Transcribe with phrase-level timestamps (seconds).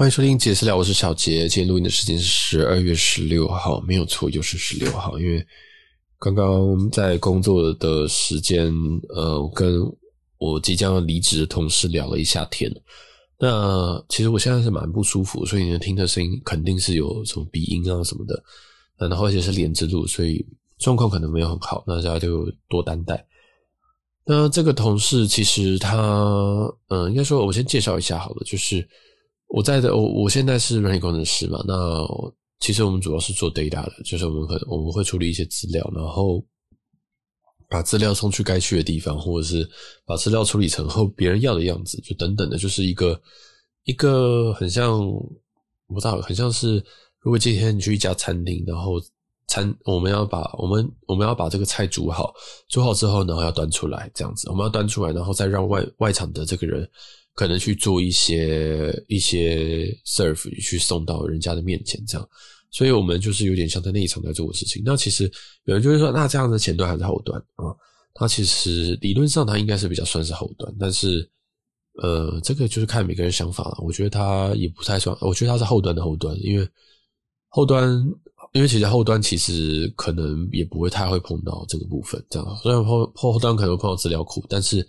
[0.00, 1.46] 欢迎收听杰私聊，我是小杰。
[1.46, 5.18] 今天录音的时间是十二月十六号，没有错，就是十六号。
[5.18, 5.46] 因为
[6.18, 8.72] 刚刚在工作的时间，
[9.14, 9.78] 呃，我跟
[10.38, 12.72] 我即将要离职的同事聊了一下天。
[13.38, 18.42] 那其实我现在是蛮不舒服，所以你听的声音肯定是有什么鼻音啊什么的。
[18.96, 20.42] 然后而且是连着录，所以
[20.78, 23.22] 状况可能没有很好，那大家就多担待。
[24.24, 25.94] 那这个同事其实他，
[26.88, 28.88] 嗯、应该说，我先介绍一下好了，就是。
[29.50, 31.60] 我在的，我我现在是软体工程师嘛。
[31.66, 32.06] 那
[32.60, 36.44] 其实我们主要是做 data 的，就是我们可我们会处理一些资料，然后
[37.68, 39.68] 把资料送去该去的地方，或者是
[40.06, 43.20] 把资料处理成后别人要的样子，就等等的，就是一个
[43.84, 45.20] 一个很像我，
[45.88, 46.76] 不知道，很像是
[47.18, 49.00] 如果今天你去一家餐厅，然后
[49.48, 52.32] 餐我们要把我们我们要把这个菜煮好，
[52.68, 56.88] 煮好之后，然后要端出来这样子，我们要端出来，然后再让外外场的这个人。
[57.34, 62.28] 可能去做一些一些 serve 去送到人家的面前，这样，
[62.70, 64.82] 所以我们就是有点像在那一场在做的事情。
[64.84, 65.30] 那其实
[65.64, 67.72] 有人就会说，那这样的前端还是后端啊？
[68.12, 71.26] 它其实理论上它应该是比较算是后端，但是
[72.02, 73.78] 呃，这个就是看每个人想法了。
[73.80, 76.68] 我觉得它也不太算，我觉得它是后端的后端，因为
[77.48, 77.96] 后端，
[78.52, 82.56] 因为其实后端其实可能也不会太会碰到这个部分，这样。
[82.62, 84.86] 虽然后后端可能会碰到资料库，但是。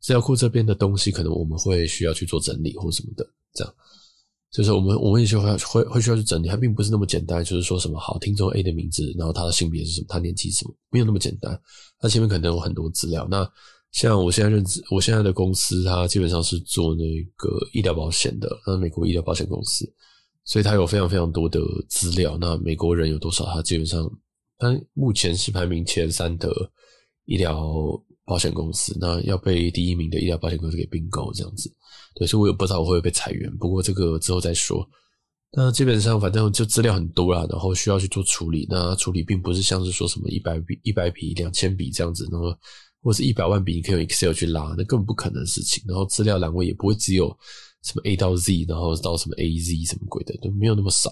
[0.00, 3.74] 资料库这边的东西，可能我们会需要去做整理或什么的，这样，
[4.50, 11.60] 就是我们我们也会会会需要去整理，它并不是那么简单，就是说什么好听众 A 的名字，然后他的性别是什么，他年纪什么，没有那么简单。
[12.00, 13.28] 它前面可能有很多资料。
[13.30, 13.46] 那
[13.92, 17.04] 像我现在认知，我现在的公司，它基本上是做那
[17.36, 19.86] 个医疗保险的，那美国医疗保险公司，
[20.44, 22.38] 所以它有非常非常多的资料。
[22.40, 23.44] 那美国人有多少？
[23.44, 24.10] 它基本上，
[24.58, 26.50] 它目前是排名前三的
[27.26, 28.02] 医疗。
[28.30, 31.68] 保险公司，那要被第一名的医疗保险公司给并购这样子，
[32.14, 34.88] 对，所以我也不知道我会不会被裁员，不过这个之后再说。
[35.52, 38.68] 那基本上反正就资料很多啦，然后需要去做处理。
[38.70, 42.56] 那处理并不是像是说什么一百笔、一百笔、两千笔这样子，那么
[43.02, 45.82] 或是一百万笔你可以用 Excel 去拉，那根本不可能的事情。
[45.88, 47.36] 然后资料栏位也不会只有
[47.82, 51.10] 什么 A 到 Z，然后到什么 AZ 什么鬼的，都没有那么少。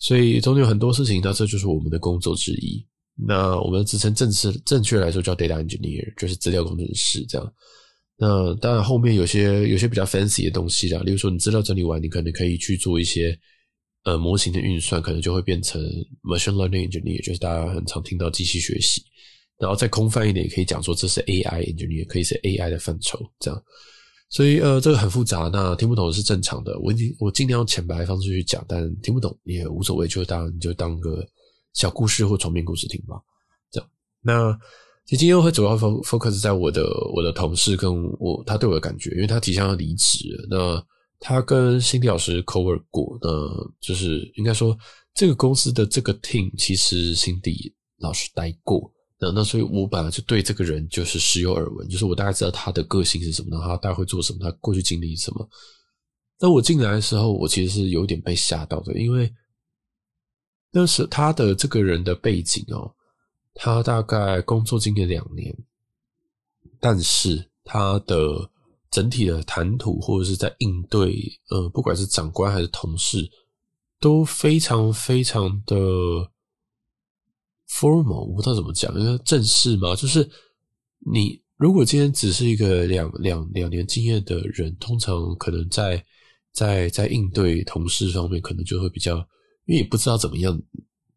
[0.00, 2.84] 所以总有很多事情，那这就是我们的工作之一。
[3.16, 7.52] 那我们的职称正式正确来说叫 data engineer，就是资料工程师这样。
[8.16, 13.38] 那当然后面有些有些比较 fancy 的东西啦，例如说你资料整理完，你可能可以去做一些
[14.04, 15.80] 呃模型的运算，可能就会变成
[16.22, 19.02] machine learning engineer，就是大家很常听到机器学习。
[19.58, 23.62] 然后再空泛一点，也可以讲说这是 AI engineer，可以是 AI 的范畴这样。
[24.30, 26.78] 所以呃这个很复杂，那听不懂是正常的。
[26.80, 31.26] 我已经我尽量用浅白的方式去讲，但听不懂也无所谓，就当你就当个。
[31.72, 33.16] 小故事或床边故事听吧，
[33.70, 33.88] 这样。
[34.22, 34.52] 那
[35.06, 40.28] 其实今天会主要 focus 在我的我的同事跟我他对我的感觉，因为他即将要离职。
[40.48, 40.84] 那
[41.18, 43.28] 他跟辛迪老师 cover 过，那
[43.80, 44.76] 就是应该说
[45.14, 48.92] 这个公司的这个 team 其实辛迪老师待过。
[49.18, 55.48] 那那所以我本来就对这个人就是时有耳闻，就是我大概知道他的个性是什么，然后他大概会做什么，他过去经历什么。
[56.38, 59.32] 那我进来的时候，我其实是有点被吓到的，因为。
[60.72, 62.94] 那是他的这个人的背景哦，
[63.54, 65.52] 他大概工作经验两年，
[66.78, 68.48] 但是他的
[68.88, 73.28] 整体的谈吐或者是在应对，呃，不管是长官还是同事，
[73.98, 75.76] 都非常非常的
[77.68, 80.30] formal，我不知道怎么讲，因为正式嘛，就是
[81.00, 86.04] 你如果今天只是一个两两两年经验的人，通常可能在
[86.52, 89.26] 在在应对同事方面，可能就会比较。
[89.66, 90.60] 因为也不知道怎么样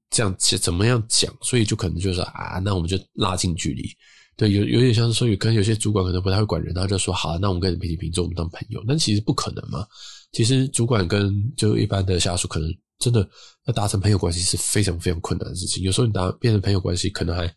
[0.10, 3.90] 这样怎么样讲，所以就可能就是啊，那我们就拉近距离。
[4.36, 8.84] 对，有有点像是说，有可能有些主管可能不太会管人，他就说好，那我们跟你平起平坐，我们当朋友。
[8.88, 9.86] 但其实不可能嘛。
[10.32, 12.68] 其实主管跟就一般的下属，可能
[12.98, 13.28] 真的
[13.68, 15.84] 要达成朋友关系是非常非常困难的事情。
[15.84, 17.48] 有时候你达变成朋友关系，可能还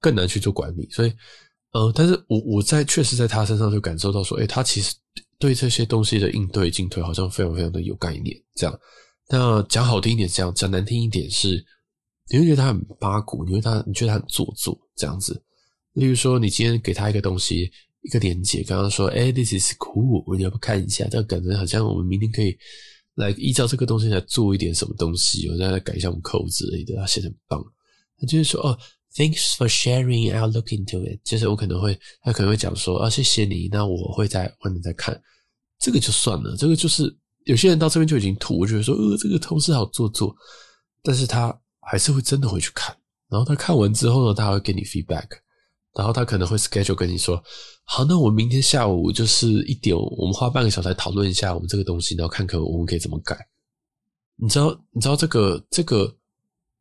[0.00, 0.88] 更难去做管理。
[0.90, 1.12] 所以，
[1.70, 4.92] 呃，但是我我在确实在他身上就感受到说，诶，他其实
[5.38, 8.76] 对这些东西的应对进退，好像非常非常的有概念，这样。
[9.28, 11.64] 那讲好听一点，这样讲难听一点是，
[12.30, 15.42] 你会觉得他很八股，你会他你觉得他很做作这样子。
[15.94, 17.68] 例如说，你今天给他一个东西，
[18.02, 21.04] 一个连接，刚刚说，哎，this is cool，你要不看一下？
[21.10, 22.56] 这个感觉好像我们明天可以
[23.16, 27.60] 来依照这个东西来做一点什么东西，我再来改一下我们 code 之类的，他写的很棒。
[28.18, 28.78] 他就是说，哦
[29.14, 31.18] ，thanks for sharing，I'll look into it。
[31.24, 35.20] 就是我可能会，他可能会讲说，啊，谢谢你，那我会再问你再看。
[35.80, 37.16] 这个就算了，这个就是。
[37.46, 40.34] 有些人到这边就已经吐，我觉得说，呃，这个同事好做作，
[41.02, 42.94] 但是他还是会真的会去看，
[43.28, 45.28] 然后他看完之后呢，他会给你 feedback，
[45.94, 47.40] 然后他可能会 schedule 跟你说，
[47.84, 53.38] 好，那我明天下午就是一点，我们花半个小时来讨论一下我们这个东西，然后看看我们可以怎么改。
[54.34, 56.16] 你知道，你知道这个这个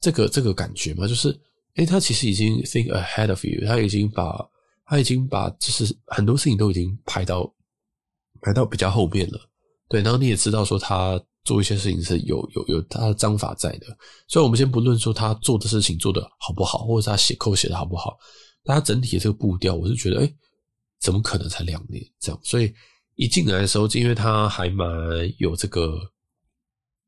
[0.02, 1.08] 这个这个感觉吗？
[1.08, 1.30] 就是，
[1.76, 4.36] 诶，他其实已经 think ahead of you，他已经把
[4.88, 7.54] 他已经把就是很多事情都已经排到
[8.42, 9.40] 排到比较后面了。
[9.90, 13.86] 对，然后你也知道说他做一些事情是有有有他的章法在的。
[14.28, 18.18] 所以我们先不论说他做的事情做得好不好，或者他写扣写的好不好。
[18.64, 20.34] 但他整体的这个步调，我是觉得，哎，
[21.00, 22.42] 怎么可能才两年这样？
[22.44, 22.74] 所以
[23.16, 24.88] 一进来的时候，就因为他还蛮
[25.38, 26.00] 有这个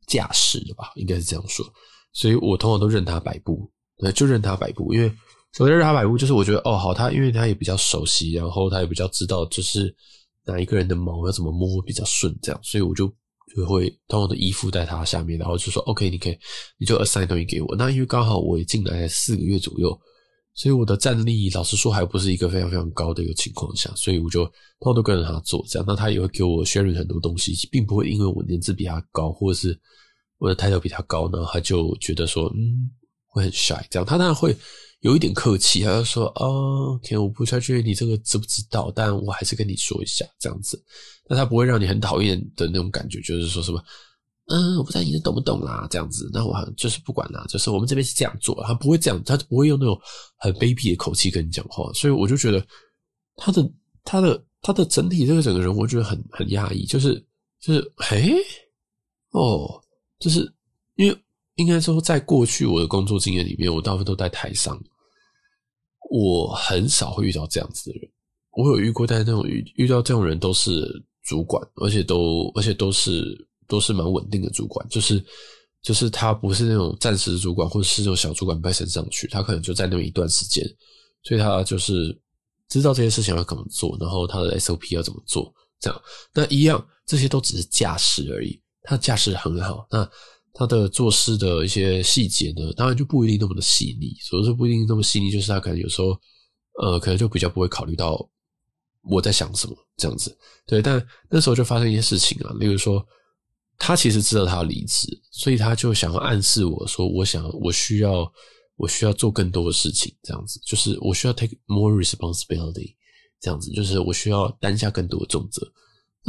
[0.06, 1.66] 架势的吧，应该是这样说。
[2.14, 4.94] 所以我通常都任他摆布，对，就任他摆布。
[4.94, 5.12] 因为
[5.54, 9.94] 首先任他摆布，就是我觉得，哦，好，他因为他也比较熟悉，然后他也比较知道，就是
[10.48, 13.08] 哪一个人的毛要怎么摸比较顺，这样，所以我就
[13.56, 16.38] 就会通常都依附在他下面，然后就说，OK，你可以，
[16.80, 17.76] 你就 assign 东西给我。
[17.76, 20.00] 那因为刚好我也进来四个月左右。
[20.60, 24.44] 所以我的战力，老实说，还不是一个非常非常高的一个情况下，所以我就
[24.80, 25.86] 通常都跟着他做这样。
[25.88, 29.80] 那他也会给我 sharing 很多东西，并不会因为我年资比他高，或者是
[30.40, 32.90] 我的 title 比他高呢，他就觉得说，嗯，
[33.28, 34.06] 会很 shy 这样。
[34.06, 34.56] 他当然会
[35.02, 40.82] 有一点客气，他就说，哦，OK，我不太确定你这个知不知道，但我还是跟你说一下这样子。
[41.30, 43.84] 那他不会让你很讨厌的那种感觉，就是说什么。
[44.50, 50.00] 嗯，我不知道你懂不懂啦，这样子，那我就是不管啦，就是我们这边是这样做，他不会这样，他不会用那种
[50.38, 52.66] 很卑鄙的口气跟你讲话，所以我就觉得
[53.36, 53.70] 他的
[54.06, 57.16] 他的他的整体这个整个人，我觉得很很压抑，就是
[57.60, 58.34] 就是，嘿，
[59.32, 59.84] 哦，
[60.18, 60.50] 就是
[60.96, 61.24] 因为
[61.58, 64.82] 应该说，在过去我的工作经验里面，我大部分都在台上，
[66.10, 68.10] 我很少会遇到这样子的人，
[68.52, 70.90] 我有遇过，但是那种遇遇到这种人都是
[71.24, 73.46] 主管，而且都而且都是。
[73.70, 75.22] 都是蛮稳定的主管，就是
[75.82, 80.66] 就是他不是那种暂时主管，或者是那种小主管被升上去，他可能就在那么一段时间，
[81.24, 82.18] 所以他就是
[82.70, 86.02] 知道这些事情要怎么做，然后他的 SOP 要怎么做，这样。
[86.34, 90.10] 那一样，这些都只是架势而已，他的架势很好，那
[90.58, 94.16] 他的做事的一些细节呢，当然就不一定那么的细腻。
[94.22, 96.20] 所以说不一定那么细腻，就是他可能有时候，
[96.82, 98.28] 呃，可能就比较不会考虑到
[99.04, 100.36] 我在想什么这样子。
[100.66, 103.06] 对，但那时候就发生一些事情啊，例如说。
[103.80, 108.28] 他其实知道他要离职，所以他就想要暗示我说：“我想，我需要，
[108.76, 112.96] 我需要做更多的事情，这样子，就是我需要 take more responsibility，
[113.40, 115.62] 这样子，就是我需要担下更多的重责。”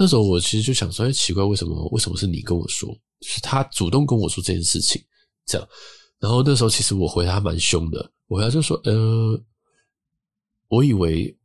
[0.01, 1.89] 那时候我其实就想说：“哎，奇怪，为什么？
[1.89, 2.97] 为什么是你跟我说？
[3.23, 5.03] 是他主动跟我说这件事情，
[5.45, 5.69] 这样。”
[6.21, 9.43] 然后那时候其实我回他蛮凶的，我回他就说：“呃，
[10.69, 11.37] 我以为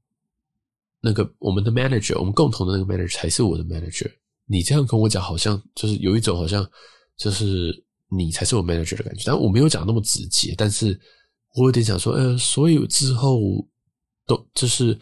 [1.01, 4.07] 那个我们的 manager，我们共同的那个 manager 才是我的 manager。”
[4.45, 6.63] 你这样跟我讲，好像就是有一种好像
[7.17, 10.99] 就是你才是我 manager 的感觉，但我没有讲那么直接，但是
[11.56, 13.39] 我有点想说，呃，所以之后
[14.27, 14.95] 都就是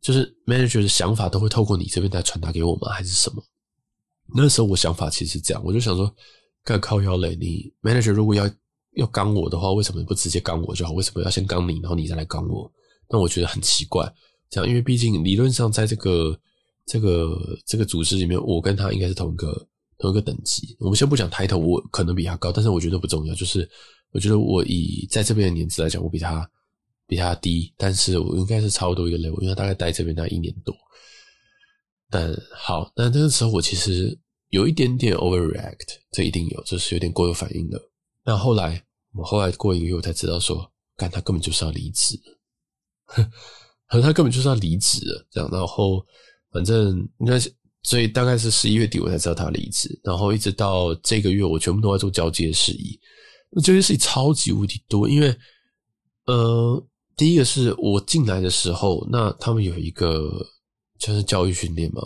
[0.00, 2.88] 就是 manager 的想法都会透过你这边来传达给我吗？
[2.90, 3.42] 还是什么？
[4.34, 6.14] 那时候我想法其实是这样，我就想说，
[6.64, 8.50] 干靠腰嘞，你 manager 如果要
[8.96, 10.92] 要刚我的话，为什么不直接刚我就好？
[10.92, 12.70] 为什么要先刚你，然后你再来刚我？
[13.08, 14.12] 那我觉得很奇怪，
[14.50, 16.38] 这样，因为毕竟理论上在这个。
[16.90, 19.68] 这个这个组织里面，我跟他应该是同一个
[19.98, 20.74] 同一个等级。
[20.80, 23.34] 我们先不讲抬头，我可能比他高，但是我觉得不重要。
[23.34, 23.68] 就是
[24.10, 26.50] 我觉得我以在这边的年资来讲，我比他
[27.08, 30.72] 比他低，但是我应该是差不多一个 level，因为他大概待这边待一年多。
[32.08, 34.16] 但好，但那个时候我其实
[34.50, 37.80] 有一点点 overreact，这一定有，就是有点过度反应的。
[38.24, 38.80] 那后来
[39.12, 42.16] 我后来过一个月，我才知道说，干他根本就是要离职，
[43.86, 46.06] 和 他根本就是要离职了，这样，然后。
[46.50, 52.98] 反正应该是，所以大概是十一月底我才知道他离职，然后一直到这个月，我全部都在做交接事宜。
[53.50, 55.28] 那这些事情超级无敌多，因为
[56.24, 56.82] 呃，
[57.18, 60.32] 第一个是我进来的时候，那他们有一个
[60.98, 62.00] 就是教育训练嘛，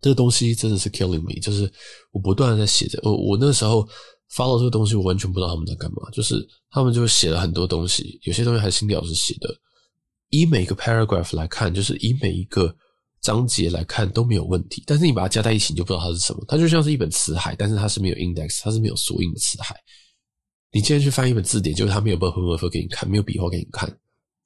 [0.00, 1.70] 这个东西真的是 killing me，就是
[2.12, 3.86] 我不断的在写着，我我那时候
[4.32, 6.36] follow 这个东西，我完全不知道他们在干嘛，就是
[6.70, 9.54] 他们就写了很多东西，有些东西还是新老师写的，
[10.30, 12.74] 以每个 paragraph 来看，就是以每一个。
[13.24, 16.44] 章节来看都没有问题，但是你把它加在一起，你就不知道它是什么。
[16.46, 19.74] 它就像是一本词海，但是它是没有 index，它是没有索引的词海。
[20.70, 23.88] 你今天去翻一本字典，就是它没有 buffer buffer 给你看，没有笔画给你看，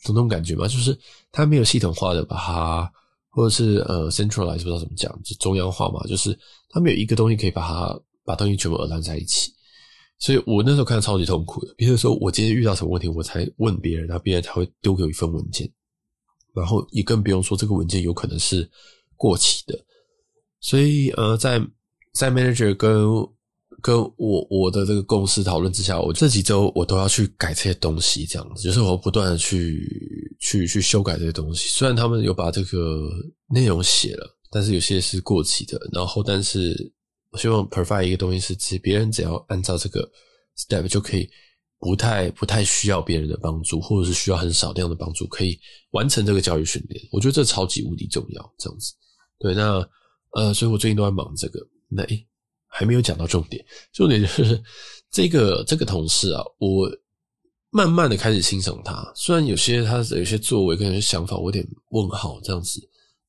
[0.04, 0.66] 懂那种感觉吗？
[0.68, 0.98] 就是
[1.32, 2.92] 它没有系统化的把它，
[3.28, 6.38] 或者是呃 centralize 不知道怎么讲，就中央化嘛，就是
[6.68, 9.52] 它没有一个东西可以把它把东西全部而烂在一起。
[10.18, 11.74] 所以我那时候看超级痛苦的。
[11.76, 15.70] 比如说我今天遇到什么问题，我才问别人，然后别人才会丢给我一份文件。
[16.54, 18.68] 然后也更不用说这个文件有可能是
[19.14, 19.78] 过期的，
[20.58, 21.60] 所以呃，在
[22.14, 23.06] 在 manager 跟
[23.80, 31.68] 跟我我的这个公司讨论之下，我这几周我都要去改这些东西，这样子，就是我不断的去去去修改这些东西。
[31.68, 33.08] 虽然他们有把这个
[33.48, 35.78] 内容写了，但是有些是过期的。
[35.92, 36.92] 然后，但是
[37.30, 40.08] 我希望 provide 一个东西是，其实别人只要按照这个
[40.56, 41.28] step 就可以，
[41.78, 45.58] 不太不太需要别人的帮助，或者是需要很少量的帮助，可以
[45.92, 47.00] 完成这个教育训练。
[47.12, 48.92] 我觉得这超级无敌重要，这样子。
[49.38, 49.88] 对，那
[50.34, 51.60] 呃，所以我最近都在忙这个。
[51.90, 52.26] 那诶
[52.68, 54.62] 还没有讲到重点，重点就是
[55.10, 56.88] 这个这个同事啊，我
[57.70, 59.10] 慢慢的开始欣赏他。
[59.16, 62.80] 虽然有些他有些作为跟有些想法，我有点问号这样子，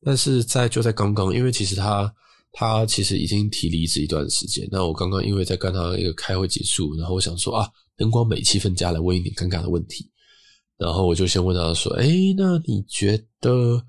[0.04, 2.14] 但是在就在刚刚，因为其实他
[2.52, 4.68] 他其实已经提离职一段时间。
[4.72, 7.68] 那我刚刚因为在跟他一个开会结束，然后我想说啊，
[7.98, 10.10] 灯光美气氛佳，来问一点尴尬的问题。
[10.78, 13.84] 然后我就先问他说：“哎，那你觉得？”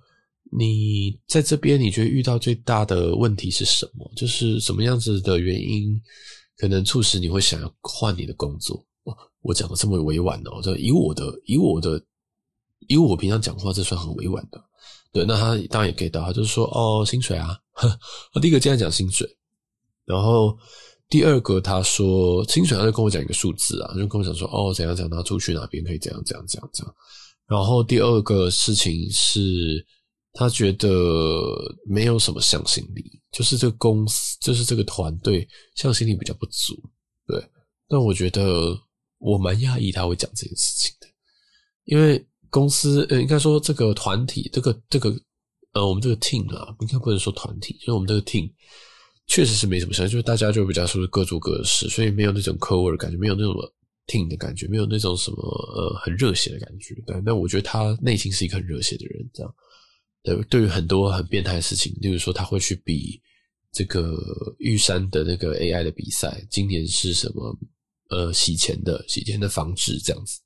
[0.53, 4.11] 你在这边，你觉得遇到最大的问题是什么？
[4.17, 6.01] 就是什么样子的原因，
[6.57, 8.85] 可能促使你会想要换你的工作？
[9.43, 12.03] 我讲的这么委婉哦，这以我的，以我的，
[12.89, 14.61] 以我平常讲话，这算很委婉的。
[15.13, 17.57] 对，那他当然也 get 到，他就是说，哦，薪水啊，
[18.35, 19.27] 我 第一个这样讲薪水，
[20.05, 20.59] 然后
[21.09, 26.95] 第二个他说薪水，他就跟我讲一个数字啊，就跟我讲说，哦，怎样怎样，他出去哪边可以怎样怎样怎样怎样。
[27.47, 29.87] 然后第二个事情是。
[30.33, 30.89] 他觉得
[31.87, 36.75] 没有什么向心力，就是这个公司，就是这个团队向心力比较不足。
[37.27, 37.45] 对，
[37.89, 38.79] 但我觉得
[39.19, 41.07] 我蛮讶异他会讲这件事情的，
[41.85, 45.15] 因为公司呃，应该说这个团体，这个这个
[45.73, 48.51] 呃，我们这个 team 啊，应该不能说团体，就是我们这个 team
[49.27, 53.55] 确实是没什么向心，就是大家就比较说是各做各的事，所以没有那种 cowork 的感觉，没有那种
[54.07, 56.95] team 的感觉，没有那种什么呃很热血的感觉。
[57.07, 59.55] 对，但我觉得他内心是一个很热血的人，这样。
[60.23, 63.21] 对，对于很多很变态的事情，例如说他会去比
[63.73, 64.17] 这个
[64.59, 67.57] 玉山的那个 AI 的比赛，今年是什么？
[68.11, 70.41] 呃，洗钱的洗钱的防治这样子。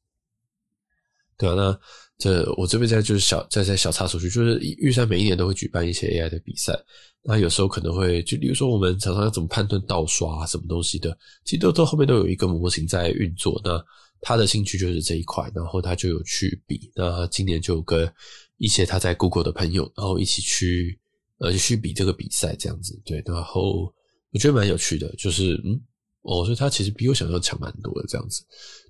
[1.38, 1.81] 对啊，那
[2.19, 6.78] 这我这边在就是小再再小插出去，就是玉山每一年都会举办一些 AI 的比赛，
[7.23, 13.59] 那有时候可能会就例如说我们常常要怎么判断盗刷啊什么东西的，其实都都后面都有一个模型在运作。
[13.64, 13.83] 那
[14.25, 18.12] 他的兴趣就是这一块，然后他就有去比，那今年就跟。
[18.57, 20.97] 一些他在 Google 的朋友，然后一起去
[21.38, 23.93] 呃去比这个比赛这样子，对，然后
[24.31, 25.75] 我觉得蛮有趣的，就是嗯
[26.23, 28.45] 哦，所以他其实比我想象强蛮多的这样子，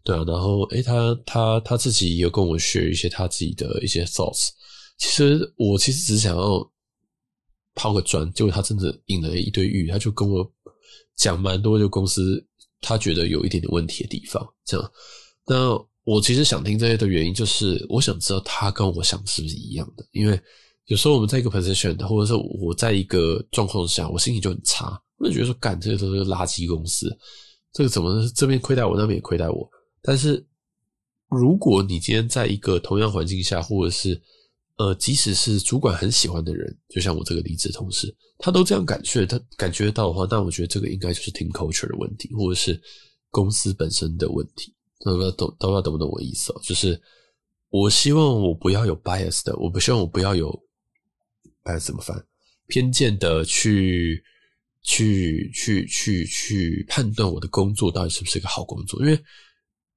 [0.04, 4.50] 对啊，然后诶他他他自己也有跟我学一些他自己的一些 thoughts，
[4.98, 6.70] 其实我其实只想要
[7.74, 10.48] 抛个砖，结果他真的引了一堆玉，他就跟我
[11.16, 12.46] 讲蛮多，就公司
[12.82, 14.92] 他觉得有一点点问题的地方，这样，
[15.46, 15.86] 那。
[16.06, 20.06] 我其实想听这些的原因，就是我想知道他跟我想是不是一样的。
[20.12, 20.38] 因为
[20.84, 27.08] 有时候我们在一个 position，或者是我在一个状况下，我心情就很差，我就觉得说，干，这些都是垃圾公司，
[27.72, 29.66] 这个怎么这边亏待我，那边也亏待我。
[30.02, 30.46] 但是
[31.30, 34.20] 如果你今天在一个同样环境下，或者是
[34.76, 42.78] 呃，即使是主管很喜欢的人，就像我这个离职同事，他都这样感觉，他感觉到的话，那我觉得这个应该就是 team culture 的问题，或者是
[43.30, 44.74] 公司本身的问题。
[45.04, 46.60] 都不知道懂，都不知道懂不懂我意思哦？
[46.62, 47.00] 就是
[47.70, 50.50] 我希望我不要有 bias 的，我不希望我不要有
[51.62, 52.24] bias 怎么翻？
[52.66, 54.22] 偏见的去
[54.82, 58.98] 去去去去判断我的工作到底是不是一个好工作？
[59.00, 59.18] 因为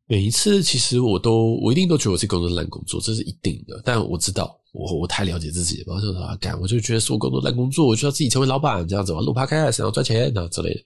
[0.06, 3.82] 每一次其实我都我一定都觉得我自己工作烂工作，这是一定的。
[3.86, 10.82] 但我知道我我太了解自己了，然后就说啊干，我就觉得是我工作烂工作，我就要自己成为老板这样子，我录 podcast 然后赚钱啊之类的。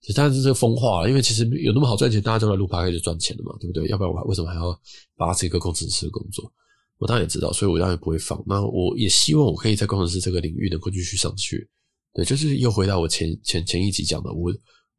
[0.00, 3.86] 其实当然是这个疯话，因为其实有那么好赚钱，大家就来录 Podcast 就赚钱了嘛，对不对？
[3.88, 4.80] 要不然我为什么还要
[5.16, 6.50] 把这个工程师的工作？
[6.98, 8.42] 我当然也知道，所以我当然不会放。
[8.46, 11.68] 那我也希望我可以在工程师这个领域能够继续上去。
[12.14, 14.52] 对，就是又回到我前前前一集讲的，我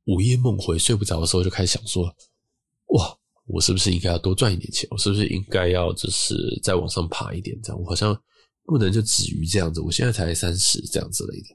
[0.05, 2.05] 午夜梦回睡不着的时候就开始想说，
[2.87, 4.87] 哇，我是不是应该要多赚一点钱？
[4.91, 7.59] 我是不是应该要就是再往上爬一点？
[7.61, 8.17] 这样我好像
[8.63, 9.81] 不能就止于这样子。
[9.81, 11.47] 我现在才三十，这样之类的。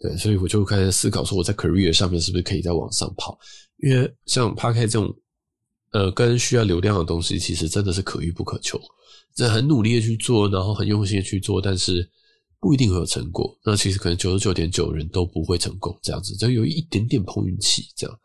[0.00, 3.38] 对，所以我就开始思考说，我在 career 上面是不是可以再往上跑？
[3.76, 5.14] 因为像 Podcast 这种，
[5.92, 8.80] 呃，跟需要流量的东西，其实真的是可遇不可求。
[9.34, 12.08] 这很努力的去做，然后很用心的去做，但是
[12.58, 13.54] 不一定会有成果。
[13.62, 18.20] 那其实可能九十九点九人都不会成功，这样子，就有一点点碰运气这样。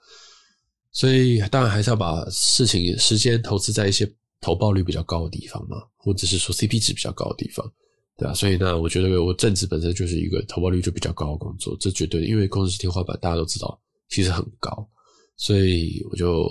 [0.92, 7.70] 所以当然还是要把事情时间投资在一些投报率比较高的地方嘛，或者是说 CP 值比较高的地方。
[8.18, 13.78] 对啊，所以呢，我觉得我正职本身就是一个投报率就比较高的工作，这绝对的因为工程师天花板大家都知道，
[14.10, 14.88] 其实很高，
[15.36, 16.48] 所以我就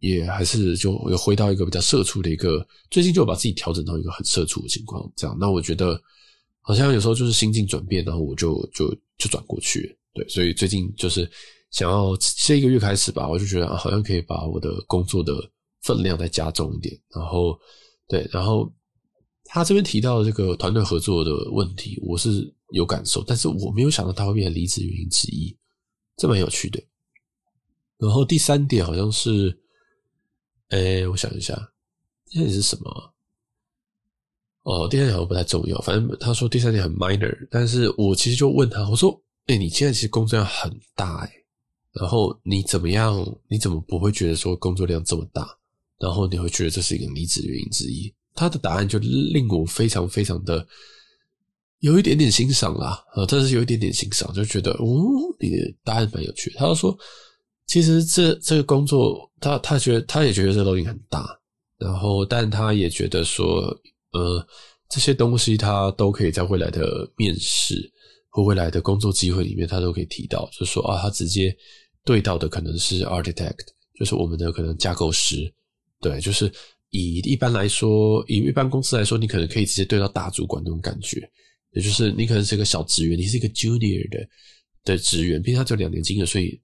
[0.00, 6.00] 也还是就又回到一个比较社畜的一个，最近就把自己调整到一个很社畜的情况，这样，那我觉得
[6.60, 11.28] 好像有时候就是心境转变，然后我就就就转过去，对，所以最近就是
[11.72, 15.32] 想要这一个月开始吧，我就觉得好像可以把我的工作的
[15.82, 16.96] 分量再加重一点。
[17.12, 17.58] 然后，
[18.06, 18.72] 对，然后
[19.52, 25.56] 他这边提到的这个团队合作的问题，我是有感受，但是我没有想到他会变成离职原因之一，
[26.16, 26.80] 这蛮有趣的。
[27.98, 29.60] 然后第三点好像是，
[30.68, 31.54] 哎，我想一下，
[32.26, 33.12] 第三点是什么？
[34.62, 41.32] 哦，第三点好像不太重要，反正他说第三点很 minor，但是我其实就问他，我说，哎，你现在其实工作量很大，哎，
[41.90, 43.26] 然后你怎么样？
[43.48, 45.58] 你怎么不会觉得说工作量这么大？
[45.98, 48.14] 然后你会觉得这是一个离职原因之一？
[48.34, 50.66] 他的答案就令我非常非常的
[51.80, 54.86] 有一点点欣赏啦，呃，但是有一点点欣赏，就觉得，哦，
[55.38, 56.52] 你的答案蛮有趣。
[56.56, 56.96] 他就说，
[57.66, 61.26] 其实这这个工作，他他觉得他也觉得这个 loading 很大，
[61.78, 63.62] 然后但他也觉得说，
[64.12, 64.46] 呃，
[64.88, 67.90] 这些东西他都可以在未来的面试
[68.28, 71.56] 或未来的工作机会里面，他都可以提到，就是说啊，他直接
[72.04, 73.66] 对到的可能是 architect，
[73.98, 75.52] 就是我们的可能架构师，
[76.00, 76.52] 对，就是。
[76.90, 81.20] 以一般来说，以一般公司来说，你可能可以直接对到大主管那种感觉，
[81.72, 84.28] 也就是你可能是一个小职员，你是一个 junior 的
[84.84, 86.60] 的职员，毕竟他只有两年经验，所以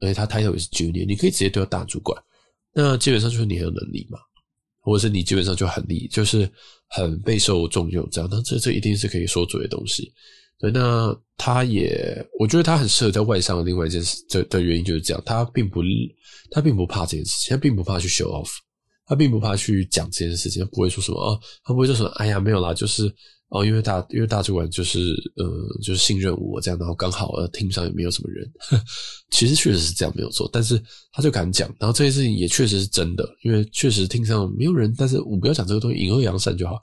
[0.00, 2.20] 而且他 title 也是 junior，你可以直接对到大主管。
[2.74, 4.18] 那基本上就是你很有能力嘛，
[4.80, 6.50] 或者是你基本上就很厉，就是
[6.88, 8.28] 很备受重用这样。
[8.30, 10.12] 那这这一定是可以说嘴的东西。
[10.58, 15.82] 对，那他也，我觉得他很适合在外商的另外一件事的的原因就是这样，他并不
[16.50, 18.50] 他并不怕这件事情，他并不怕去 show off。
[19.06, 23.06] 他并不怕去讲这件事情，不会说什么哦，他不会说什么，哎呀，没有啦，就是
[23.48, 25.46] 哦，因为大因为大主管就是呃，
[25.80, 28.44] 就是信任我这样，然后刚好呃，team 上也没有什么人，
[29.30, 30.82] 其实确实是这样没有错，但是
[31.12, 36.82] 他就敢讲，然后这件事情也确实是真的，因为确实听上没有人，但是我不要讲这个东西，隐恶扬善就好，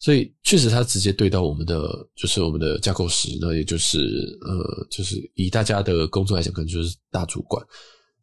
[0.00, 7.64] 所以确实他直接对到我们的就是我们的架构师，那也就是呃，就是以大家的工作来讲，可能就是大主管，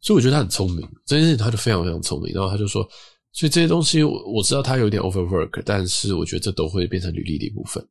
[0.02, 2.86] 所以我觉得他很聪明，这件事情他就非常非常聪明，然后他就说。
[3.32, 7.86] 所以这些东西我我知道他有点 overwork，但是我觉得这都会变成履历的一部分。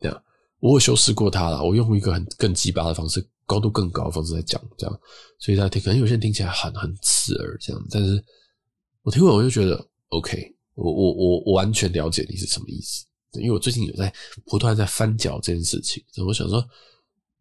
[0.00, 0.24] 这样，
[0.60, 5.00] 我有修饰过他啦，我用一个很更鸡巴的方式，高度更高的方式来讲，这样，
[5.38, 8.24] 所以他听可能有些人听起来很很刺耳这样，但是
[9.02, 13.04] 我听完我就觉得 OK，我我我我完全了解你是什么意思，
[13.34, 14.12] 因为我最近有在
[14.46, 16.66] 不断在翻搅这件事情，所以我想说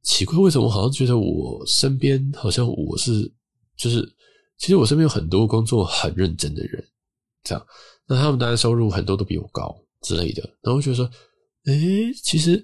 [0.03, 3.31] 奇怪，为什么我好像觉得我身边好像我是
[3.77, 4.01] 就是，
[4.57, 6.83] 其实我身边有很多工作很认真的人。
[7.43, 7.65] 这样，
[8.07, 11.09] 那他们当然收入很多都比我高之类的，然后我觉得说，
[11.65, 12.63] 诶，其实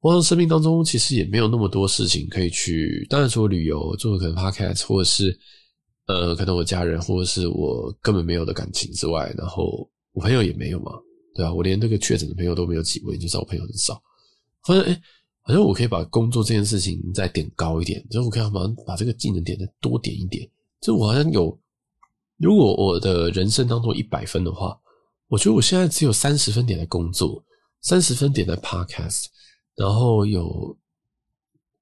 [0.00, 5.38] 我生命当中其实也没有那么多事情可以去，当然除了旅游，做可能 podcast，或者是
[6.06, 10.92] 呃，可能我家人，或者是我根本没有的感情之外，然后我朋友也没有嘛，
[11.34, 11.52] 对吧？
[11.52, 14.00] 我连这个确诊的朋友都没有几位，就知道我朋友很少。
[14.66, 15.00] 发现诶，
[15.42, 20.48] 好像我可以把工作这件事情再点高一点，就是我可以马上把这个技能点再多点一点，
[20.82, 21.58] 就我好像有。
[22.38, 24.78] 如果我的人生当中一百分的话，
[25.26, 27.44] 我觉得我现在只有三十分点在工作，
[27.82, 29.26] 三十分点在 podcast，
[29.74, 30.76] 然后有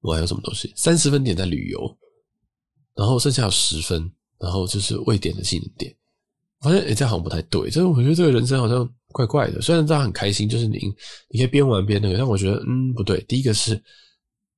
[0.01, 0.73] 我还有什么东西？
[0.75, 1.97] 三十分点在旅游，
[2.95, 5.95] 然后剩下有十分，然后就是未点的技能点。
[6.59, 9.61] 我发现诶、这样好像不太对，就是我觉得这个人生好像怪怪的。
[9.61, 10.79] 虽然这样很开心，就是你
[11.29, 13.23] 你可以边玩边那个，但我觉得嗯不对。
[13.25, 13.79] 第一个是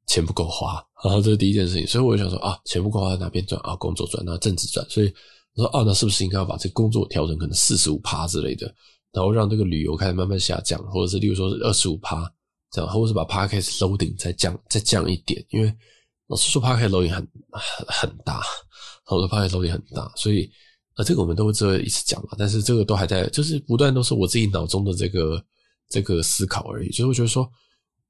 [0.07, 3.75] 钱不够花，然后这是第一件事情，所以我就想说啊，钱不够花哪边赚啊？
[3.75, 5.13] 工作赚，那政治赚，所以。
[5.59, 8.73] 我说哦，那是不是应该要把这个工作调整可能四十五趴之类的，
[9.11, 12.31] 然后让这个旅游开始慢慢下降，或者是例如说是二十五趴
[12.71, 15.73] 这样，或者是把 Podcast loading 再降再降一点，因为
[16.27, 18.41] 老师说 Podcast loading 很很很大，
[19.03, 20.49] 好多 Podcast loading 很大，所以
[20.95, 25.43] 呃这个我们都会这一次讲嘛，但是这个都还在，就是不断都是我自己脑中的这个
[25.89, 27.49] 这个思考而已，就是觉得说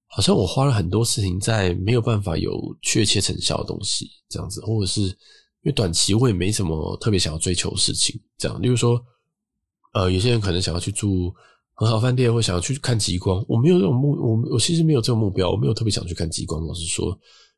[0.06, 5.18] 好像我花了很多事情在没有办法有确切成效的东西这样子，或者是。
[5.70, 9.00] 因为短期我也没什么特别想要追求的事情，这样，例如说，
[9.94, 11.32] 呃，有些人可能想要去住
[11.76, 17.16] 很好饭店，或想要去看极光，我没有这种目，我我其实没有这种目标，我没有特别想去看极光，老实说。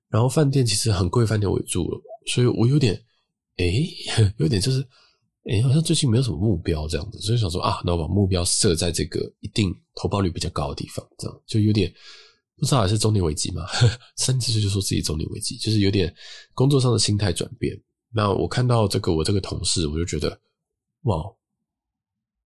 [0.09, 3.01] 然后饭店其实很贵，饭店我也住了，所以我有点，
[3.59, 3.87] 诶，
[4.39, 4.85] 有点就是，
[5.45, 11.93] 诶，好像最近没有什么目标这样子，所以想说啊，那我把目标设在这个一定投报率比较高的地方，这样就有点。
[12.57, 13.65] 不知道还是中年危机嘛？
[14.17, 16.13] 三十岁就说自己中年危机，就是有点
[16.53, 17.75] 工作上的心态转变。
[18.13, 20.37] 那我看到这个我这个同事，我就觉得，
[21.03, 21.15] 哇，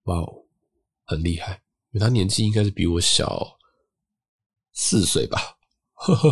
[0.04, 0.44] 哇哦，
[1.04, 1.52] 很厉害，
[1.92, 3.46] 因为他年纪应该是比我小
[4.72, 5.38] 四岁吧，
[5.94, 6.28] 呵呵，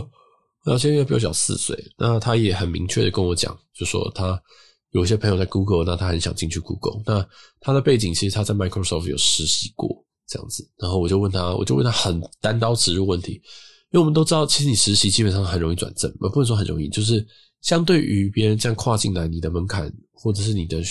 [0.65, 1.77] 然后现在比我小四岁。
[1.97, 4.43] 那他也很明确的跟我讲，就说他
[4.91, 7.01] 有些朋友在 Google，那他很想进去 Google。
[7.07, 7.25] 那
[7.61, 10.69] 他的背景其实他在 Microsoft 有实习过这样子。
[10.77, 13.41] 然后我就问他，我就问他很单刀直入问题，因
[13.93, 17.25] 为我们都知道，其实你实习基本上很容易转正，不能说很容易，就是。
[17.61, 20.83] 相对于别人这样跨进来，你的门槛或者是你的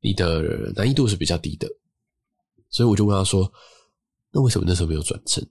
[0.00, 0.42] 你的
[0.74, 1.68] 难易度是比较低的，
[2.68, 3.50] 所以我就问他说
[4.32, 5.44] ：“那为什么那时候没有转正？”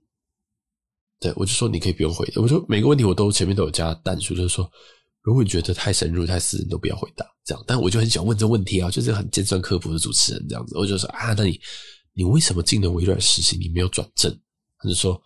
[1.20, 2.42] 对，我就说你可以不用回答。
[2.42, 4.72] 我说每个问题我都前面都有加但书，就是说
[5.22, 7.26] 如果你觉得太深入、太私人，都不要回答。
[7.44, 10.78] 这样，但我就很想问这问题啊，就是很尖酸刻薄的主持人这样子。
[10.78, 11.60] 我就说啊，那你
[12.14, 14.32] 你为什么进了微软实习，你没有转正？
[14.78, 15.22] 他就说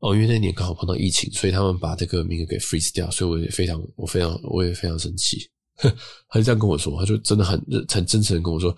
[0.00, 5.48] 哦，因为那年刚好碰到疫情，所以他们把这个名额给 freeze 掉，所以我也非常我非常我也非常生气。
[6.28, 8.70] 他就这样跟我说，他就真的很很真诚的跟我说，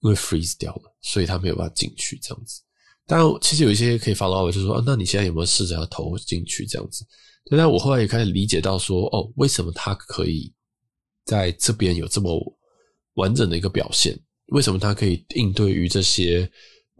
[0.00, 2.62] 因为 freeze 掉了，所以他没有办法进去这样子。
[3.06, 7.04] 当然，其实有一些可以 follow up，就是说，啊，那你现在有没有试着要投进去这样子？
[7.46, 10.52] 对，但我后来也开始理解到说，哦，为什么他可以
[11.24, 12.38] 在这边有这么
[13.14, 14.18] 完整的一个表现？
[14.46, 16.50] 为什么他可以应对于这些，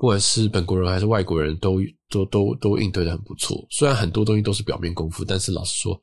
[0.03, 3.65] 不管是本国人还是外国人都都都都应对的很不错？
[3.71, 6.03] 虽然很多东西都是表面功夫，但是老实说，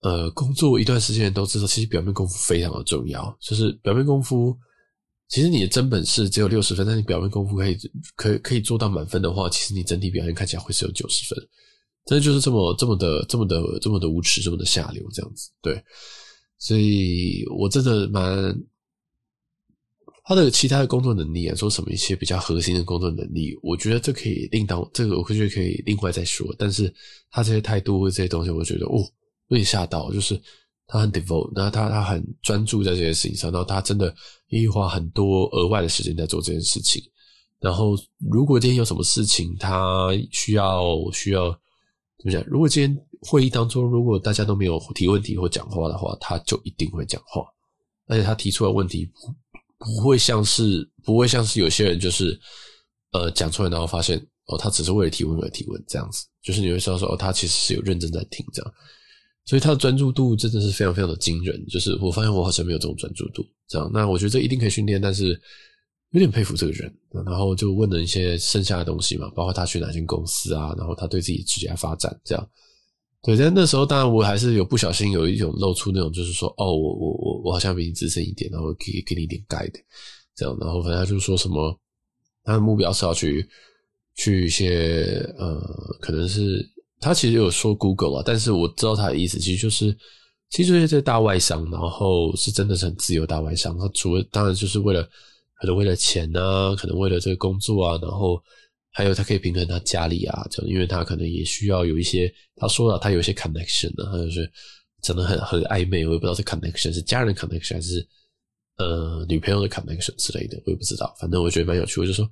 [0.00, 4.58] 呃，工作一段时间都知道，其实表面功夫非常的重要，就是表面功夫。
[5.28, 7.78] 其实你的真本事只有六十分，但你表面功夫可以
[8.16, 11.48] 可以可以做到满分的话，其实你整体表现看起来会是有九十分。
[12.06, 15.48] 真的就是这么这么的这么的这么的无耻，这么的下流这样子。
[15.62, 15.80] 对，
[16.58, 18.52] 所以我真的蛮
[20.26, 26.46] 他的其他的工作能力啊，说什么一些比较核心的工作能力，我觉得这可以另当这个，我觉得可以另外再说。
[26.58, 26.92] 但是
[27.30, 28.98] 他这些态度这些东西，我觉得哦，
[29.48, 30.40] 有点吓到，就是。
[30.88, 34.14] 他很 devote，然后他他很专注在这件事情上，然后他真的
[34.50, 37.02] 愿意花很多额外的时间在做这件事情。
[37.58, 37.96] 然后，
[38.30, 40.80] 如果今天有什么事情，他需要
[41.12, 42.40] 需要怎么讲？
[42.46, 47.42] 如果今天会议当中，如果大家都没有提问题或讲话的话，他就一定会讲话。
[48.06, 49.10] 而且他提出的问题
[49.78, 52.38] 不会像是不会像是有些人就是
[53.12, 58.72] 呃讲出来，然后发现哦，他只是为了提问而提问这样子，就是你会知道说哦，他其实是有认真在听这样。
[59.44, 63.88] 所以他的专注度真的是非常非常的惊人，就是我发现我好像没有这种专注度，这样。
[63.94, 65.40] 那我觉得这一定可以训练，但是
[66.10, 66.92] 有点佩服这个人。
[67.24, 72.50] 然后就问了一些剩下的东西嘛，包括他去哪间公司啊，然后他对自己职业发展这样。
[73.26, 79.74] 对，但那时候当然我还是有不小心有一种露出那种，就是说，哦，我我我我好像比你资深一点，然后可以给你一点 guide，
[80.36, 80.56] 这样。
[80.60, 81.76] 然后反正他就说什么，
[82.44, 83.44] 他的目标是要去
[84.14, 85.60] 去一些呃，
[86.00, 86.64] 可能是。
[86.98, 89.94] 他其实有说 Google 啊，但是我知道他的意思，其实就是，
[90.48, 93.76] 其实就是这些大外商，然后是真的是很自由大外商。
[93.76, 95.02] 他除了当然就是为了，
[95.60, 98.42] 可能为了钱啊，可能为了这个工作啊，然后
[98.96, 104.50] 还有他可以平衡他家里啊，就因为他可能也需要有一些，他说了他有一些 connection 啊，他就是
[105.02, 108.08] 真的很很暧昧，我也不知道是 connection 是家人 connection 还是
[108.78, 111.14] 呃女朋友的 connection 之类的，我也不知道。
[111.20, 112.26] 反正我觉得蛮有趣，我就说。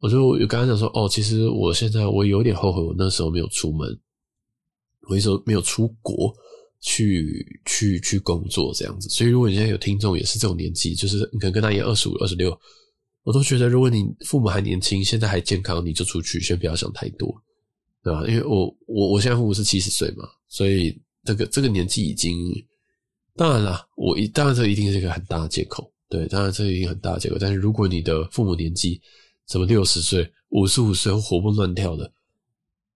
[0.00, 3.88] 我就有刚刚讲说，哦，其实我现在我有点后悔，我那时候没有出门，
[5.08, 6.32] 我那时候没有出国
[6.80, 9.08] 去去去工作这样子。
[9.08, 12.56] 所以，如果你现在有听众也是这种年纪，就是你可能跟他一样二十五、二十六，
[13.28, 17.30] 我都觉得，如果你父母还年轻，现在还健康，你就出去，先不要想太多，
[18.02, 18.24] 对吧？
[18.26, 22.34] 因为我我我现在父母是七十岁嘛，所以这个这个年纪已经，
[23.36, 27.36] 当然了，我一当然这一定是一个很大的借口，对，当然这一定很大的借口。
[27.38, 28.98] 但是如果你的父母年纪，
[29.46, 32.10] 什么六十岁、五十五岁活蹦乱跳的，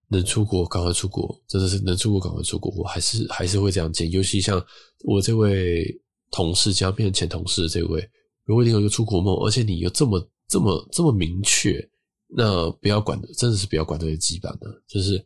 [0.08, 2.72] 能出国赶快出国，真的是能出国赶快出国。
[2.74, 4.64] 我还是还是会这样建议，尤其像
[5.04, 5.84] 我这位
[6.30, 8.00] 同事，将要变成前同事的这位，
[8.44, 11.86] 如果你有一个出国梦，而且你又这么这么这么明确，
[12.28, 15.24] 那不要管的，真的是不要管这些羁绊的，就是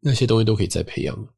[0.00, 1.28] 那些东西都可以再培养，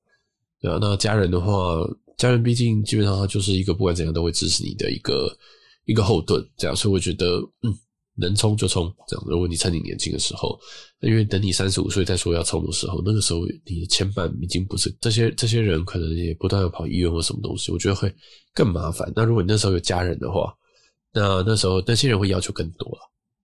[0.61, 1.79] 对啊，那家人的话，
[2.17, 5.37] 家人毕竟基本上他就是一个不管怎样都会支持你的一个
[5.85, 7.77] 一个后盾，这样，所以我觉得，嗯。
[8.21, 9.25] 能冲就冲，这样。
[9.29, 10.59] 如果你趁你年轻的时候，
[11.03, 18.13] 因为等你三十五岁再说要冲的时候，那个时候你的牵绊已经不是这些这些人，可能也不断要跑医院或什么东西，我觉得会
[18.53, 19.09] 更麻烦。
[19.15, 20.53] 那如果你那时候有家人的话，
[21.13, 22.99] 那那时候那些人会要求更多了。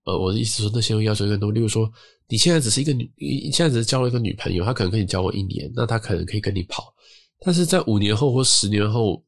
[0.05, 1.51] 呃，我的意思说，那些人要求更多。
[1.51, 1.91] 例如说，
[2.27, 6.93] 你现在只是一个女，你现在只是交了一个女朋友，她可能跟你交往一年，那她可能可以跟你跑，
[7.39, 9.23] 但是在五年后或十年后。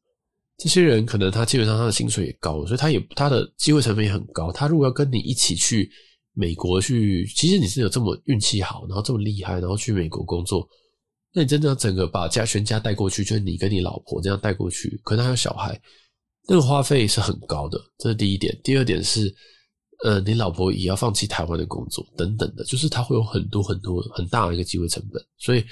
[0.60, 4.50] 这些人可能他基本上他的薪水也高，所以他也他的机会成本也很高。
[4.50, 5.88] 他如果要跟你一起去
[6.32, 10.68] 美国去，其实你是有这么运气好，然后这么厉害，然后去美国工作，
[11.32, 15.80] 那你真的要整个把家全家带过去，就是你跟你老婆这样带过去，可能还有小孩，
[16.48, 17.78] 那个花费是很高的。
[17.98, 18.58] 这是第一点。
[18.64, 19.32] 第二点是，
[20.02, 25.22] 呃，你老婆也要放弃台湾的工作等等的，就是他会有很多很多很大的一个机会成本。
[25.36, 25.64] 所以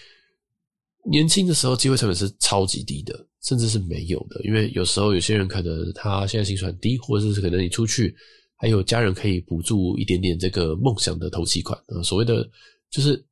[1.10, 3.26] 年轻的时候机会成本是超级低的。
[3.42, 8.12] 甚至是没有的，因为有时候有些人可能他现在薪水很低，或者是可能你出去
[8.56, 12.02] 还有家人可以补助一点点这个梦想的头期款啊。
[12.02, 12.44] 所谓的
[12.90, 13.24] 就是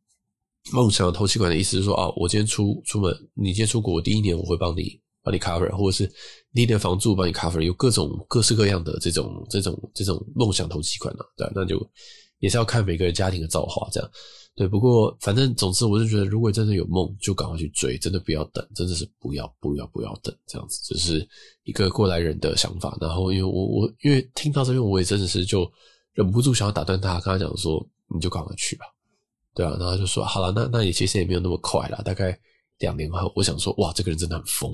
[0.73, 6.09] 梦想的头期款的意思是说，哦，我今天出出门，你今天出国，第一年我会帮你帮你 cover，或者是
[6.55, 11.85] 你的房租帮你 cover，有各种各式各样的这种这种这种梦想投机款啊，对，那就
[12.39, 14.09] 也是要看每个人家庭的造化这样。
[14.57, 21.29] 对，不过反正总之，我就觉得，如果真的有梦，就赶快去追，真的不要等，真的是不要不要不要等，这样子，这是
[21.65, 22.97] 一个过来人的想法。
[23.01, 25.69] 然后，因为我我因为听到这边，我也真的是就
[26.13, 28.85] 忍不住想要打断他，跟他讲说，你就赶快去吧，
[29.57, 32.39] 对啊，然后他就说，好了，那那也其实也没有那么快啦，大概
[32.79, 34.73] 两年后，我想说，哇，这个人真的很疯，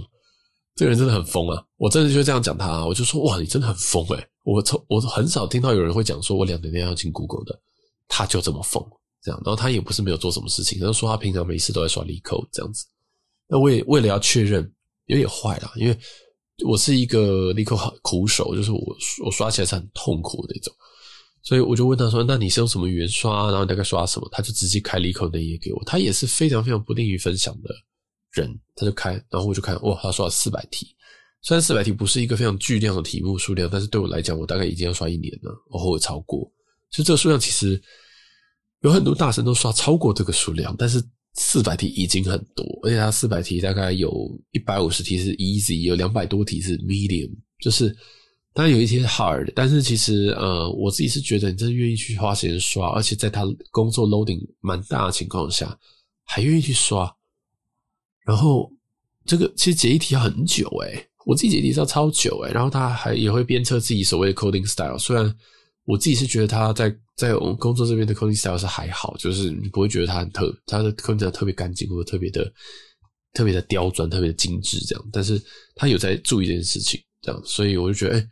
[0.77, 1.63] 这个人真的很疯啊！
[1.77, 7.61] 我真的就这样讲他啊，我就说，哇，你真的很疯诶，我从我很少听到有人会讲说我两年内要进 Google 的，
[8.09, 8.83] 他就这么疯。
[9.23, 12.87] 这样，然后他也不是没有做什么事情，他就说他平常没事都在刷 LeetCode 这样子。
[13.47, 14.73] 那我也为了要确认，
[15.05, 15.99] 有点坏啦，因为
[16.65, 18.81] 我是一个 LeetCode 苦手，就是我
[19.23, 20.75] 我刷起来是很痛苦的那种，
[21.43, 23.51] 所以我就问他说：“那你是用什么语言刷？
[23.51, 25.83] 然后大概刷什么？”他就直接开 LeetCode 那页给我。
[25.85, 27.75] 他也是非常非常不吝于分享的
[28.33, 30.95] 人，他就开，然后我就看，哇，他刷了四百题。
[31.43, 36.41] 虽然四百题不是一个非常巨量的题目数量，但是对我来讲，我大概已经要刷一年了，或者超过。
[36.91, 37.81] 所以这个数量其实。
[38.83, 44.11] 有很多大神都刷超过这个数量，但是四百题已经很多，而且他四百题大概有
[44.53, 47.95] 一百五十题是 easy，有两百多题是 medium，就是
[48.55, 55.79] 当然有一些 hard，但是其实呃，我自己是觉得你真的愿意去花时间刷，而且在他工作 loading 蛮大的情况下，
[56.25, 57.15] 还愿意去刷，
[58.31, 58.71] 然后
[59.27, 65.35] 这个其实解一题要很久诶，我自己解一题是要超久诶，然后他还也会鞭策自己所谓的 coding style，虽然。
[65.87, 72.53] 我自己是觉得他在在我们工作这边的 coding style 是还好，就是你不会觉得他很特，他的 coding 特别干净或者特别的
[73.33, 75.05] 特别的刁钻、特别的精致这样。
[75.11, 75.43] 但是
[75.75, 78.29] 他有在注意这件事情，这样，所以我就觉得哎，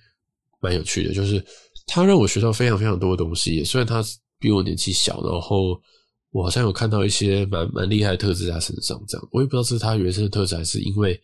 [0.61, 1.13] 蛮有趣的。
[1.13, 1.45] 就是
[1.87, 4.05] 他让我学到非常非常多的东西，虽然他
[4.39, 5.81] 比我年纪小，然后
[6.31, 9.29] 我好像有看到一些蛮蛮厉害的特质在他身上，这样。
[9.33, 11.21] 我也不知道是他原生的特质，还是因为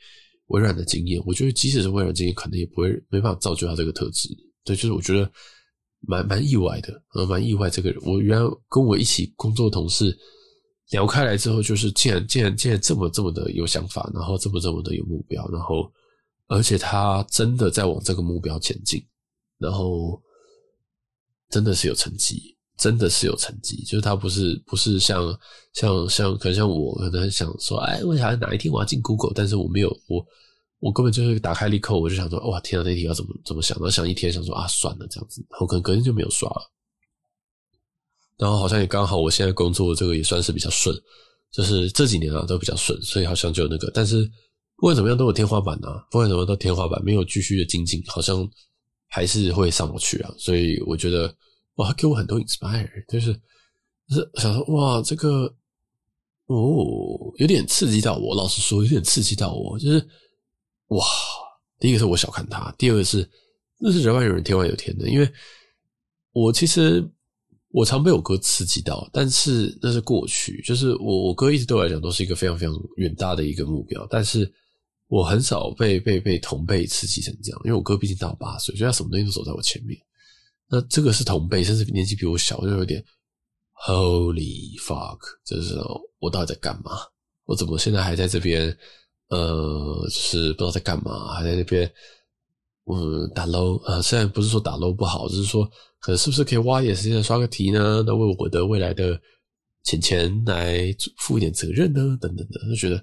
[0.49, 1.23] 微软的经验。
[1.27, 4.29] 我觉得即使是微软经验，可能也不会没办法造就他这个特质。
[4.65, 5.31] 对，就是我觉得。
[6.07, 7.71] 蛮蛮意外的，蛮意外。
[7.71, 10.15] 这个人，我原来跟我一起工作的同事
[10.91, 15.91] 聊开来之后，就是竟然竟然竟然这么这么的有想法，然后这么这么的有目标，然后
[16.47, 19.03] 而且他真的在往这个目标前进，
[19.57, 20.23] 然后
[21.49, 23.83] 真的是有成绩，真的是有成绩。
[23.85, 25.39] 就是他不是不是像
[25.75, 30.25] 像像可能像我可能想说，哎，我想哪一天我要进 Google，但是我没有我。
[30.81, 33.75] 我根本就是打开 LeetCode，我就想说，哇，天啊，那题要怎么怎么想？
[33.79, 36.71] 然后想一天，想说啊，算了，这样子，我可能隔天就没有刷了。
[38.37, 40.95] 然后好像也刚好，我现在工作这个也算是比较顺，
[41.51, 43.91] 就是这几年啊都比较顺，所以好像就那个。
[43.95, 44.31] 但是
[44.77, 48.47] 不管怎么样都有天花板啊，不管怎么都天花板，没有继续的精进，好像
[49.09, 50.35] 还是会上不去啊。
[50.37, 51.35] 所以我觉得
[51.77, 53.33] 哇，给我很多 inspire，就是
[54.09, 55.55] 就是想说哇，这个
[56.47, 58.35] 哦，有点刺激到我。
[58.35, 60.09] 老实说，有点刺激到我，就是。
[60.89, 61.03] 哇，
[61.81, 63.29] 第一个是我小看他，第二个是
[63.79, 65.09] 那是人外有人，天外有天的。
[65.09, 65.29] 因为
[66.31, 67.03] 我其实
[67.71, 74.49] 我常被我哥刺激到，但是那是过去，就是我我哥一直对我来讲都是一个非常非常远大的一个目标，但是
[75.09, 79.99] 我很少被被被同辈刺激成这样，因为我哥毕竟大我八岁，所以他什么东西都走在我前面。
[80.75, 83.05] 那这个是同辈，甚至年纪比我小，就有点
[83.87, 85.79] Holy fuck，就是
[86.19, 86.99] 我到底在干嘛？
[87.45, 88.77] 我怎么现在还在这边？
[89.29, 91.91] 呃，就是不知道在干嘛，还在那边，
[92.85, 94.01] 嗯，打 low 啊。
[94.03, 95.65] 虽然不是说打捞不好，就是说，
[95.99, 98.03] 可能是不是可以花一点时间刷个题呢？
[98.07, 99.19] 那为我的未来的
[99.83, 102.17] 钱钱来负一点责任呢？
[102.21, 103.03] 等等的，就觉得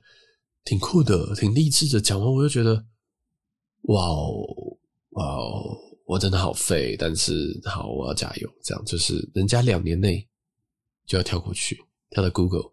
[0.64, 2.00] 挺酷的，挺励志的。
[2.00, 2.86] 讲完我就觉得，
[3.84, 4.46] 哇哦，
[5.12, 5.78] 哇哦，
[6.12, 8.50] 我真的好废，但是好，我要加油。
[8.62, 10.28] 这样就是人家两年内
[11.08, 12.70] 就要跳过去，跳到 Google，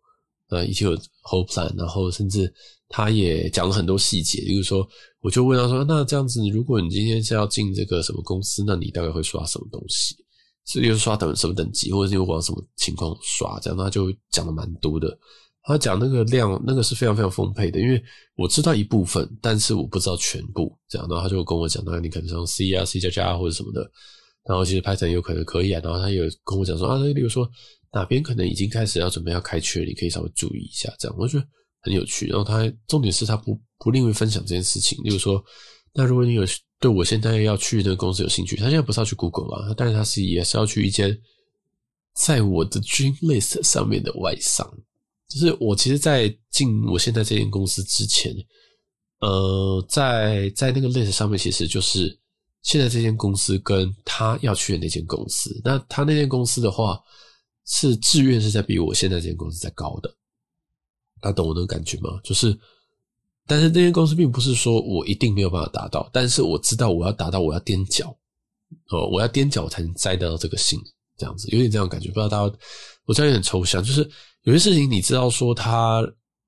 [0.49, 2.53] 呃，已经有 whole plan，然后甚至。
[2.91, 4.89] 他也讲了很多细节，比如说，
[5.21, 10.17] 我就问他说：“那这样子，如果你今天是要进这个什么公司，那你大概会刷什么东西？
[10.65, 15.07] 是又刷等什么等级，或者是又往什么情况刷？”这样他就讲的蛮多的。
[15.69, 18.03] 他讲那个量，那个是非常非常丰沛的，因为
[18.37, 20.77] 我知道一部分，但是我不知道全部。
[20.89, 23.89] 这样，然后他就跟我讲，那你可能用 C 啊、C 加加或者什么的，
[24.49, 25.81] 然后其实 Python 有可能可以啊。
[25.85, 27.49] 然后他有跟我讲说啊，那比如说
[27.93, 30.93] 哪边可能已经开始要准备要开缺，你可以稍微注意一下。
[30.99, 31.47] 这样，我觉得。
[31.81, 35.43] 很有趣，然后他重点是他不不吝于分享这件事情，就是说，
[35.95, 36.43] 那如果你有
[36.81, 41.17] 对我现在要去那个公司有兴趣，他现在不是要去 Google 啊，但是他是也是要去一间
[42.17, 44.69] 在我的 Dream List 上面的外商，
[45.29, 48.35] 就是我其实，在进我现在这间公司之前，
[49.21, 52.19] 呃，在在那个 list 上面，其实就是
[52.63, 56.99] 现在这间公司跟他要去的那间公司，那他那间公司的话，
[57.67, 60.15] 是志愿是在比我现在这间公司在高的。
[61.21, 62.21] 他懂我那个感觉吗？
[62.23, 62.57] 就是
[63.47, 68.17] 但是那间公司并不是说我一定没有办法达到，但是我知道我要达到，我要踮脚
[68.91, 70.81] 哦，我要踮脚才能摘得到这个星，
[71.17, 72.09] 这样子有点这样感觉。
[72.09, 72.57] 不知道大家，
[73.05, 74.09] 我知道有点抽象，就是
[74.49, 76.03] 有些事情你知道说它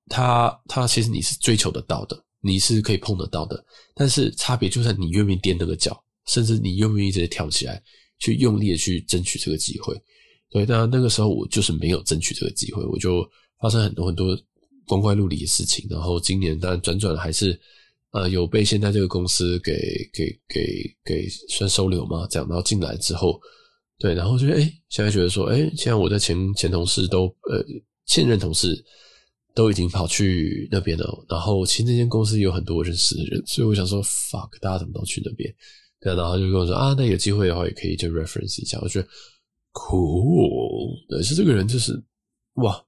[0.07, 7.79] 它它其实你是追求得到的，你是可以碰得到的，但是差别就在你愿不愿意踮那个脚，甚至你愿不愿意直接跳起来
[8.17, 9.95] 去用力的去争取这个机会。
[10.49, 13.23] 对，那那个时候我就是没有争取这个机会，我就
[13.59, 14.35] 发生很多很多。
[14.87, 17.57] 光怪陆离的事情，然后今年当然转转还是
[18.11, 19.73] 呃有被现在这个公司给
[20.11, 23.39] 给给给算收留嘛，这样，然后进来之后，
[23.99, 24.59] 对，然后就哎、
[24.89, 27.63] 现在觉得说，哎、现在我的前前同事都呃
[28.11, 28.83] 现任同事
[29.53, 35.49] 都已经跑去那边了，然后其实那间公司有很多我认识的人，所以我想说，fuck，大家怎么都去那边？
[36.01, 39.07] 对，然后就跟我说啊，那有机会的话也可以就 reference 一下，我觉得
[39.71, 41.93] cool，对，是这个人就是
[42.55, 42.85] 哇。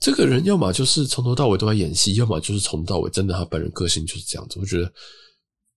[0.00, 4.60] 这个人要么就是从头到尾都在演戏，要么就是从头到尾真的他本人个性就是这样子。
[4.60, 4.90] 我觉得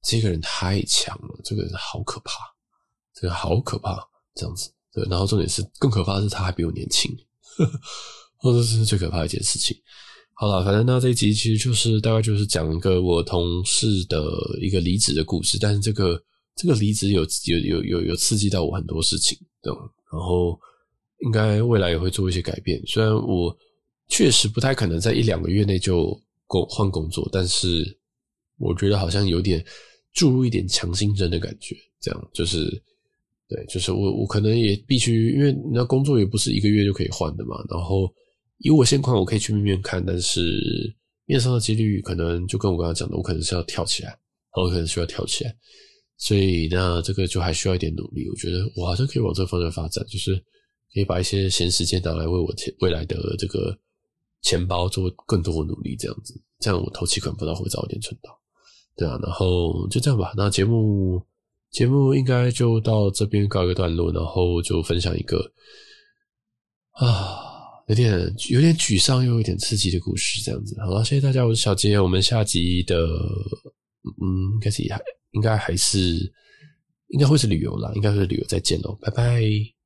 [0.03, 2.33] 这个人太强了，这个人好可怕，
[3.15, 3.97] 这个好可怕，
[4.35, 4.71] 这样子。
[4.93, 7.11] 对，然后重点是更可怕的是他还比我年轻，
[8.41, 9.75] 这是最可怕的一件事情。
[10.33, 14.23] 好了，反正那这一集其实就是大概就是讲一个我同事的
[14.61, 16.21] 一个离职的故事，但是这个
[16.55, 19.71] 这个离职有有有有有刺激到我很多事情，对，
[20.11, 20.59] 然后
[21.19, 23.55] 应该未来也会做一些改变，虽然我。
[24.13, 27.97] 确实不太可能在一两个月内就工换工作，但是
[28.57, 29.65] 我觉得好像有点
[30.11, 31.77] 注入一点强心针的感觉。
[32.01, 32.69] 这样就是
[33.47, 37.55] 对，就是我我可能也必须，因为那工作也不是一个月就可以换的嘛。
[37.69, 38.13] 然后
[38.61, 40.95] 以我现况，我可以去面面看，但是
[41.25, 44.17] 面上的几率可能就跟我刚才讲的，我可能是要跳起来，
[44.55, 45.55] 我可能需要跳起来。
[46.17, 48.29] 所以那这个就还需要一点努力。
[48.29, 50.35] 我觉得我好像可以往这个方向发展，就是
[50.93, 53.77] 可以把一些闲时间拿来为我未来的这个。
[54.43, 58.35] 钱包做更多的努力，这样子，这样我头期款不知道会早一点存到，
[58.97, 60.33] 对啊，然后就这样吧。
[60.35, 61.23] 那节目
[61.69, 65.51] 节目应该就到这边告一个段落，然后就分享一个
[66.93, 67.50] 啊，
[67.87, 70.79] 有点有点沮丧又有点刺激的故事，这样子。
[70.79, 76.31] 好了，谢谢大家，我是小杰，我们下集的嗯，应该是还应该还是
[77.09, 79.80] 应该会是旅游啦，应该会是旅游，再见喽，拜拜。